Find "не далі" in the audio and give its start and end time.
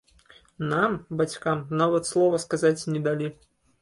2.95-3.33